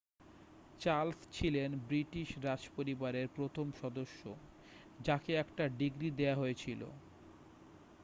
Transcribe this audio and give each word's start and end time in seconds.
Charles 0.81 1.19
ছিলেন 1.33 1.69
British 1.87 2.29
রাজ 2.43 2.61
পরিবারের 2.75 3.27
প্রথম 3.37 3.67
সদস্য 3.81 4.21
যাকে 4.99 5.31
একটা 5.43 5.63
ডিগ্রী 5.79 6.09
দেওয়া 6.19 6.39
হয়েছিল 6.41 6.81